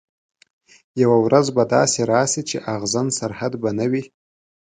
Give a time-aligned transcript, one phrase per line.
[1.01, 4.03] یوه ورځ به داسي راسي چي اغزن سرحد به نه وي